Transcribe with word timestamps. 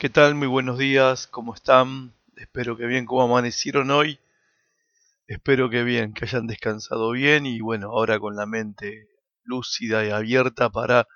¿Qué 0.00 0.08
tal? 0.08 0.34
Muy 0.34 0.48
buenos 0.48 0.78
días, 0.78 1.26
¿cómo 1.26 1.52
están? 1.52 2.14
Espero 2.34 2.74
que 2.74 2.86
bien, 2.86 3.04
¿cómo 3.04 3.22
amanecieron 3.24 3.90
hoy? 3.90 4.18
Espero 5.26 5.68
que 5.68 5.82
bien, 5.82 6.14
que 6.14 6.24
hayan 6.24 6.46
descansado 6.46 7.10
bien 7.10 7.44
y 7.44 7.60
bueno, 7.60 7.88
ahora 7.88 8.18
con 8.18 8.34
la 8.34 8.46
mente 8.46 9.10
lúcida 9.44 10.02
y 10.06 10.08
abierta 10.08 10.70
para 10.70 11.06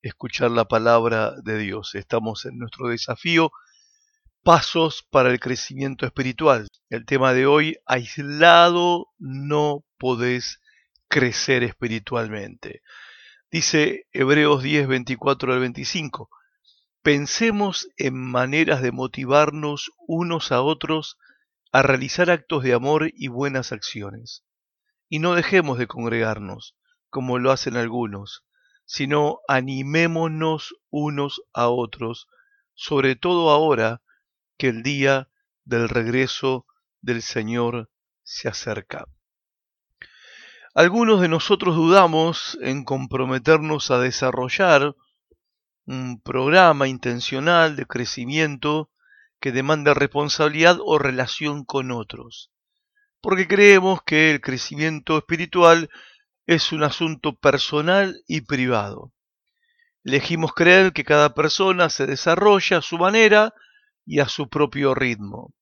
escuchar 0.00 0.52
la 0.52 0.64
palabra 0.64 1.34
de 1.42 1.58
Dios. 1.58 1.94
Estamos 1.96 2.46
en 2.46 2.56
nuestro 2.56 2.88
desafío, 2.88 3.52
pasos 4.42 5.06
para 5.10 5.28
el 5.28 5.38
crecimiento 5.38 6.06
espiritual. 6.06 6.66
El 6.88 7.04
tema 7.04 7.34
de 7.34 7.44
hoy, 7.44 7.76
aislado 7.84 9.08
no 9.18 9.84
podés 9.98 10.62
crecer 11.08 11.62
espiritualmente. 11.62 12.80
Dice 13.50 14.06
Hebreos 14.14 14.62
10, 14.62 14.88
24 14.88 15.52
al 15.52 15.60
25. 15.60 16.30
Pensemos 17.04 17.90
en 17.98 18.16
maneras 18.16 18.80
de 18.80 18.90
motivarnos 18.90 19.92
unos 20.06 20.50
a 20.52 20.62
otros 20.62 21.18
a 21.70 21.82
realizar 21.82 22.30
actos 22.30 22.62
de 22.62 22.72
amor 22.72 23.10
y 23.12 23.28
buenas 23.28 23.72
acciones. 23.72 24.42
Y 25.10 25.18
no 25.18 25.34
dejemos 25.34 25.76
de 25.76 25.86
congregarnos, 25.86 26.78
como 27.10 27.38
lo 27.38 27.50
hacen 27.50 27.76
algunos, 27.76 28.46
sino 28.86 29.40
animémonos 29.48 30.76
unos 30.88 31.42
a 31.52 31.68
otros, 31.68 32.26
sobre 32.72 33.16
todo 33.16 33.50
ahora 33.50 34.00
que 34.56 34.68
el 34.68 34.82
día 34.82 35.28
del 35.64 35.90
regreso 35.90 36.64
del 37.02 37.20
Señor 37.20 37.90
se 38.22 38.48
acerca. 38.48 39.04
Algunos 40.72 41.20
de 41.20 41.28
nosotros 41.28 41.76
dudamos 41.76 42.56
en 42.62 42.82
comprometernos 42.82 43.90
a 43.90 43.98
desarrollar 43.98 44.94
un 45.86 46.20
programa 46.20 46.88
intencional 46.88 47.76
de 47.76 47.86
crecimiento 47.86 48.90
que 49.40 49.52
demanda 49.52 49.92
responsabilidad 49.92 50.78
o 50.80 50.98
relación 50.98 51.64
con 51.64 51.90
otros, 51.90 52.50
porque 53.20 53.46
creemos 53.46 54.02
que 54.02 54.30
el 54.30 54.40
crecimiento 54.40 55.18
espiritual 55.18 55.90
es 56.46 56.72
un 56.72 56.82
asunto 56.82 57.34
personal 57.36 58.22
y 58.26 58.42
privado. 58.42 59.12
Elegimos 60.04 60.52
creer 60.52 60.92
que 60.92 61.04
cada 61.04 61.34
persona 61.34 61.88
se 61.88 62.06
desarrolla 62.06 62.78
a 62.78 62.82
su 62.82 62.98
manera 62.98 63.54
y 64.04 64.20
a 64.20 64.28
su 64.28 64.48
propio 64.48 64.94
ritmo. 64.94 65.54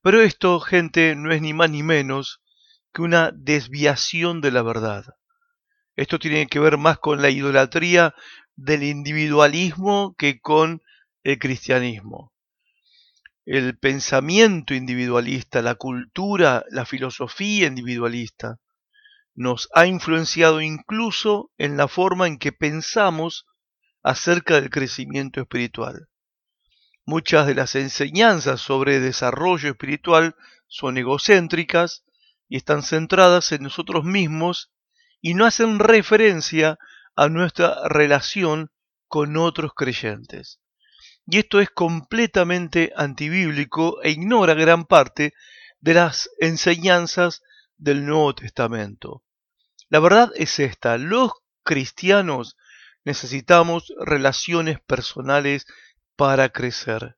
Pero 0.00 0.22
esto, 0.22 0.60
gente, 0.60 1.14
no 1.16 1.32
es 1.32 1.42
ni 1.42 1.52
más 1.52 1.70
ni 1.70 1.82
menos 1.82 2.40
que 2.92 3.02
una 3.02 3.30
desviación 3.34 4.40
de 4.40 4.50
la 4.50 4.62
verdad. 4.62 5.04
Esto 5.96 6.18
tiene 6.18 6.46
que 6.46 6.58
ver 6.58 6.78
más 6.78 6.98
con 6.98 7.20
la 7.20 7.30
idolatría 7.30 8.14
del 8.56 8.82
individualismo 8.82 10.14
que 10.18 10.40
con 10.40 10.82
el 11.22 11.38
cristianismo. 11.38 12.32
El 13.44 13.78
pensamiento 13.78 14.74
individualista, 14.74 15.62
la 15.62 15.76
cultura, 15.76 16.64
la 16.70 16.84
filosofía 16.84 17.68
individualista 17.68 18.58
nos 19.34 19.68
ha 19.74 19.86
influenciado 19.86 20.60
incluso 20.62 21.52
en 21.58 21.76
la 21.76 21.88
forma 21.88 22.26
en 22.26 22.38
que 22.38 22.52
pensamos 22.52 23.46
acerca 24.02 24.54
del 24.54 24.70
crecimiento 24.70 25.40
espiritual. 25.40 26.08
Muchas 27.04 27.46
de 27.46 27.54
las 27.54 27.74
enseñanzas 27.76 28.60
sobre 28.60 28.98
desarrollo 28.98 29.70
espiritual 29.70 30.34
son 30.66 30.96
egocéntricas 30.96 32.04
y 32.48 32.56
están 32.56 32.82
centradas 32.82 33.52
en 33.52 33.62
nosotros 33.62 34.04
mismos 34.04 34.72
y 35.20 35.34
no 35.34 35.44
hacen 35.44 35.78
referencia 35.78 36.78
a 37.16 37.28
nuestra 37.30 37.88
relación 37.88 38.70
con 39.08 39.36
otros 39.38 39.72
creyentes. 39.74 40.60
Y 41.26 41.38
esto 41.38 41.60
es 41.60 41.70
completamente 41.70 42.92
antibíblico 42.94 44.02
e 44.02 44.10
ignora 44.10 44.54
gran 44.54 44.84
parte 44.84 45.32
de 45.80 45.94
las 45.94 46.30
enseñanzas 46.38 47.42
del 47.78 48.04
Nuevo 48.04 48.34
Testamento. 48.34 49.24
La 49.88 49.98
verdad 49.98 50.30
es 50.34 50.58
esta, 50.58 50.98
los 50.98 51.32
cristianos 51.64 52.56
necesitamos 53.04 53.92
relaciones 53.98 54.78
personales 54.80 55.66
para 56.16 56.50
crecer. 56.50 57.16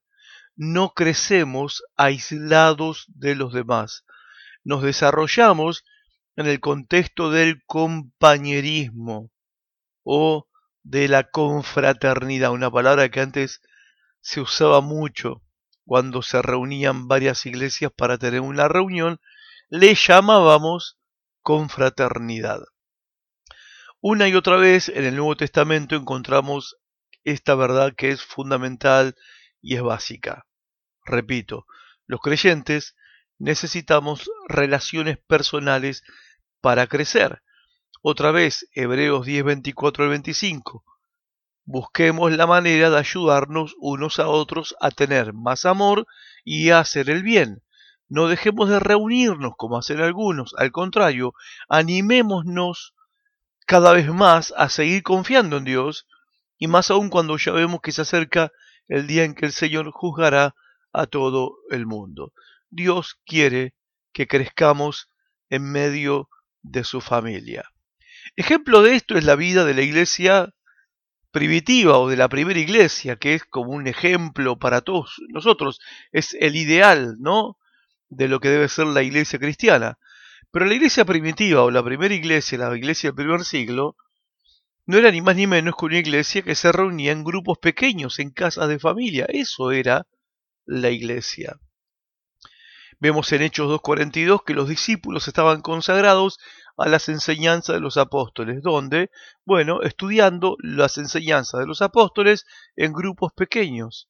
No 0.54 0.92
crecemos 0.94 1.82
aislados 1.97 3.06
de 3.09 3.34
los 3.34 3.53
demás. 3.53 4.04
Nos 4.65 4.82
desarrollamos 4.82 5.84
en 6.36 6.47
el 6.47 6.60
contexto 6.60 7.30
del 7.30 7.65
compañerismo 7.65 9.30
o 10.11 10.49
de 10.85 11.07
la 11.07 11.25
confraternidad, 11.25 12.51
una 12.53 12.71
palabra 12.71 13.11
que 13.11 13.21
antes 13.21 13.61
se 14.23 14.41
usaba 14.41 14.81
mucho 14.81 15.43
cuando 15.85 16.23
se 16.23 16.41
reunían 16.41 17.09
varias 17.09 17.45
iglesias 17.45 17.93
para 17.95 18.17
tener 18.17 18.41
una 18.41 18.69
reunión, 18.69 19.21
le 19.69 19.95
llamábamos 19.95 20.99
confraternidad. 21.43 22.61
Una 24.01 24.29
y 24.29 24.35
otra 24.35 24.57
vez 24.57 24.89
en 24.89 25.05
el 25.05 25.15
Nuevo 25.15 25.37
Testamento 25.37 25.95
encontramos 25.95 26.79
esta 27.25 27.55
verdad 27.55 27.93
que 27.95 28.09
es 28.09 28.23
fundamental 28.23 29.15
y 29.61 29.77
es 29.77 29.83
básica. 29.83 30.47
Repito, 31.05 31.67
los 32.07 32.21
creyentes 32.23 32.97
necesitamos 33.37 34.31
relaciones 34.49 35.19
personales 35.19 36.03
para 36.63 36.87
crecer. 36.87 37.43
Otra 38.00 38.31
vez, 38.31 38.69
Hebreos 38.75 39.26
10, 39.26 39.42
24 39.42 40.04
al 40.04 40.10
25. 40.10 40.84
Busquemos 41.64 42.31
la 42.31 42.47
manera 42.47 42.91
de 42.91 42.98
ayudarnos 42.98 43.75
unos 43.81 44.20
a 44.20 44.28
otros 44.28 44.76
a 44.81 44.92
tener 44.92 45.32
más 45.32 45.66
amor 45.66 46.06
y 46.44 46.70
a 46.70 46.78
hacer 46.78 47.10
el 47.10 47.25
bien. 47.25 47.64
No 48.09 48.28
dejemos 48.28 48.69
de 48.69 48.78
reunirnos 48.78 49.54
como 49.56 49.76
hacen 49.76 50.00
algunos, 50.00 50.54
al 50.56 50.70
contrario, 50.70 51.34
animémonos 51.69 52.94
cada 53.66 53.92
vez 53.92 54.09
más 54.15 54.54
a 54.56 54.69
seguir 54.69 55.03
confiando 55.03 55.56
en 55.56 55.65
Dios 55.65 56.06
y 56.56 56.69
más 56.69 56.92
aún 56.92 57.10
cuando 57.10 57.36
ya 57.36 57.50
vemos 57.50 57.80
que 57.80 57.91
se 57.91 58.03
acerca 58.03 58.53
el 58.86 59.09
día 59.09 59.25
en 59.25 59.34
que 59.34 59.47
el 59.47 59.53
Señor 59.53 59.91
juzgará 59.91 60.54
a 60.92 61.06
todo 61.06 61.56
el 61.70 61.84
mundo. 61.84 62.32
Dios 62.70 63.19
quiere 63.26 63.75
que 64.12 64.28
crezcamos 64.28 65.09
en 65.50 65.70
medio 65.72 66.28
de 66.62 66.84
su 66.84 67.00
familia. 67.00 67.69
Ejemplo 68.38 68.82
de 68.82 68.94
esto 68.94 69.19
es 69.19 69.25
la 69.25 69.34
vida 69.34 69.65
de 69.65 69.75
la 69.75 69.82
iglesia 69.82 70.54
primitiva 71.32 71.99
o 71.99 72.09
de 72.09 72.16
la 72.16 72.28
primera 72.28 72.60
iglesia, 72.60 73.16
que 73.16 73.34
es 73.34 73.44
como 73.44 73.72
un 73.72 73.88
ejemplo 73.88 74.56
para 74.56 74.81
todos 74.81 75.21
nosotros, 75.31 75.81
es 76.12 76.37
el 76.38 76.54
ideal, 76.54 77.16
¿no? 77.19 77.59
De 78.09 78.28
lo 78.28 78.38
que 78.38 78.48
debe 78.48 78.69
ser 78.69 78.87
la 78.87 79.03
iglesia 79.03 79.41
cristiana. 79.41 79.98
Pero 80.53 80.66
la 80.66 80.75
iglesia 80.75 81.04
primitiva 81.04 81.65
o 81.65 81.72
la 81.72 81.82
primera 81.82 82.15
iglesia, 82.15 82.59
la 82.59 82.77
iglesia 82.77 83.09
del 83.09 83.16
primer 83.16 83.44
siglo, 83.44 83.97
no 84.87 84.98
era 84.98 85.10
ni 85.10 85.21
más 85.21 85.34
ni 85.34 85.48
menos 85.48 85.75
que 85.77 85.87
una 85.87 85.98
iglesia 85.98 86.43
que 86.43 86.54
se 86.54 86.71
reunía 86.71 87.10
en 87.10 87.25
grupos 87.25 87.59
pequeños, 87.59 88.21
en 88.21 88.31
casas 88.31 88.69
de 88.69 88.78
familia. 88.78 89.27
Eso 89.28 89.72
era 89.72 90.06
la 90.65 90.91
iglesia. 90.91 91.59
Vemos 93.00 93.32
en 93.32 93.43
Hechos 93.43 93.69
2.42 93.69 94.44
que 94.44 94.54
los 94.54 94.69
discípulos 94.69 95.27
estaban 95.27 95.60
consagrados 95.60 96.38
a 96.78 96.89
las 96.89 97.09
enseñanzas 97.09 97.75
de 97.75 97.81
los 97.81 97.97
apóstoles, 97.97 98.62
donde, 98.62 99.11
bueno, 99.44 99.83
estudiando 99.83 100.56
las 100.61 100.97
enseñanzas 100.97 101.61
de 101.61 101.66
los 101.66 101.83
apóstoles 101.83 102.47
en 102.77 102.93
grupos 102.93 103.33
pequeños. 103.33 104.09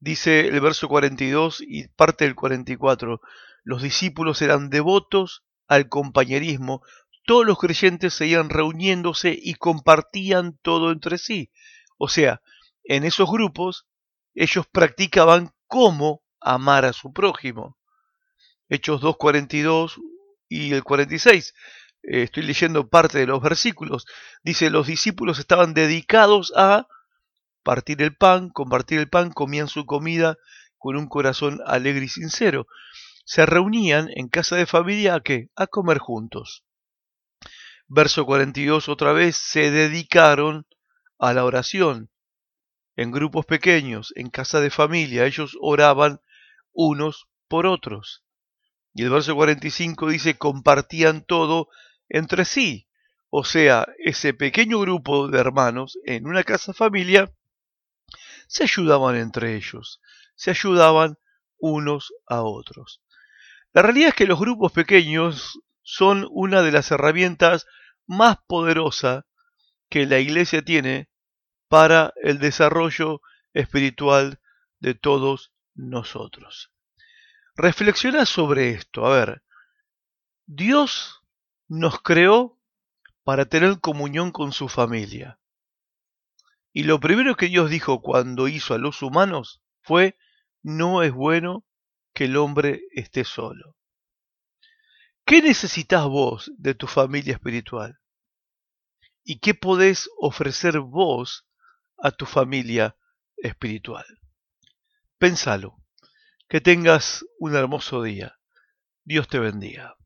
Dice 0.00 0.48
el 0.48 0.60
verso 0.60 0.88
42 0.88 1.60
y 1.60 1.88
parte 1.88 2.24
del 2.24 2.34
44, 2.34 3.20
los 3.62 3.82
discípulos 3.82 4.40
eran 4.42 4.70
devotos 4.70 5.44
al 5.68 5.88
compañerismo, 5.88 6.82
todos 7.26 7.46
los 7.46 7.58
creyentes 7.58 8.14
seguían 8.14 8.48
reuniéndose 8.48 9.38
y 9.38 9.54
compartían 9.54 10.58
todo 10.62 10.92
entre 10.92 11.18
sí. 11.18 11.50
O 11.98 12.08
sea, 12.08 12.40
en 12.84 13.04
esos 13.04 13.30
grupos 13.30 13.86
ellos 14.34 14.66
practicaban 14.66 15.52
cómo 15.66 16.22
amar 16.40 16.86
a 16.86 16.92
su 16.92 17.12
prójimo. 17.12 17.78
Hechos 18.68 19.02
2.42 19.02 20.00
y 20.48 20.72
el 20.72 20.84
46. 20.84 21.54
Eh, 22.02 22.22
estoy 22.22 22.42
leyendo 22.42 22.88
parte 22.88 23.18
de 23.18 23.26
los 23.26 23.42
versículos. 23.42 24.06
Dice, 24.42 24.70
los 24.70 24.86
discípulos 24.86 25.38
estaban 25.38 25.74
dedicados 25.74 26.52
a 26.56 26.86
partir 27.62 28.02
el 28.02 28.14
pan, 28.14 28.50
compartir 28.50 28.98
el 28.98 29.08
pan, 29.08 29.32
comían 29.32 29.68
su 29.68 29.86
comida 29.86 30.36
con 30.78 30.96
un 30.96 31.08
corazón 31.08 31.60
alegre 31.66 32.04
y 32.04 32.08
sincero. 32.08 32.66
Se 33.24 33.46
reunían 33.46 34.10
en 34.14 34.28
casa 34.28 34.56
de 34.56 34.66
familia 34.66 35.14
a 35.14 35.20
qué? 35.20 35.48
A 35.56 35.66
comer 35.66 35.98
juntos. 35.98 36.64
Verso 37.88 38.26
42 38.26 38.88
otra 38.88 39.12
vez, 39.12 39.36
se 39.36 39.70
dedicaron 39.70 40.66
a 41.18 41.32
la 41.32 41.44
oración. 41.44 42.10
En 42.96 43.10
grupos 43.10 43.46
pequeños, 43.46 44.12
en 44.14 44.30
casa 44.30 44.60
de 44.60 44.70
familia, 44.70 45.24
ellos 45.24 45.56
oraban 45.60 46.20
unos 46.72 47.28
por 47.48 47.66
otros. 47.66 48.24
Y 48.94 49.02
el 49.02 49.10
verso 49.10 49.34
45 49.34 50.08
dice, 50.08 50.38
compartían 50.38 51.24
todo 51.24 51.68
entre 52.08 52.44
sí. 52.44 52.88
O 53.28 53.44
sea, 53.44 53.86
ese 53.98 54.32
pequeño 54.32 54.78
grupo 54.80 55.26
de 55.26 55.40
hermanos 55.40 55.98
en 56.04 56.26
una 56.26 56.44
casa 56.44 56.72
familia 56.72 57.32
se 58.46 58.62
ayudaban 58.62 59.16
entre 59.16 59.56
ellos, 59.56 60.00
se 60.36 60.50
ayudaban 60.50 61.18
unos 61.58 62.12
a 62.28 62.42
otros. 62.42 63.02
La 63.72 63.82
realidad 63.82 64.10
es 64.10 64.14
que 64.14 64.26
los 64.26 64.38
grupos 64.38 64.70
pequeños 64.70 65.58
son 65.82 66.28
una 66.30 66.62
de 66.62 66.70
las 66.70 66.92
herramientas 66.92 67.66
más 68.06 68.38
poderosas 68.46 69.24
que 69.88 70.06
la 70.06 70.20
iglesia 70.20 70.62
tiene 70.62 71.08
para 71.68 72.12
el 72.22 72.38
desarrollo 72.38 73.20
espiritual 73.52 74.38
de 74.78 74.94
todos 74.94 75.52
nosotros. 75.74 76.73
Reflexiona 77.56 78.26
sobre 78.26 78.70
esto. 78.70 79.06
A 79.06 79.14
ver, 79.14 79.42
Dios 80.46 81.22
nos 81.68 82.00
creó 82.00 82.58
para 83.22 83.46
tener 83.46 83.80
comunión 83.80 84.32
con 84.32 84.52
su 84.52 84.68
familia. 84.68 85.38
Y 86.72 86.82
lo 86.82 86.98
primero 86.98 87.36
que 87.36 87.46
Dios 87.46 87.70
dijo 87.70 88.02
cuando 88.02 88.48
hizo 88.48 88.74
a 88.74 88.78
los 88.78 89.02
humanos 89.02 89.62
fue, 89.82 90.18
no 90.62 91.02
es 91.02 91.12
bueno 91.12 91.64
que 92.12 92.24
el 92.24 92.36
hombre 92.36 92.82
esté 92.90 93.24
solo. 93.24 93.76
¿Qué 95.24 95.40
necesitas 95.40 96.04
vos 96.04 96.52
de 96.58 96.74
tu 96.74 96.86
familia 96.86 97.34
espiritual? 97.34 97.98
¿Y 99.22 99.38
qué 99.38 99.54
podés 99.54 100.10
ofrecer 100.18 100.80
vos 100.80 101.46
a 101.96 102.10
tu 102.10 102.26
familia 102.26 102.96
espiritual? 103.36 104.04
Pénsalo. 105.18 105.83
Que 106.54 106.60
tengas 106.60 107.26
un 107.40 107.56
hermoso 107.56 108.00
día. 108.04 108.38
Dios 109.02 109.26
te 109.26 109.40
bendiga. 109.40 109.96